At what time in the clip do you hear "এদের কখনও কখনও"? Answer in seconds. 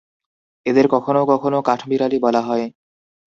0.65-1.59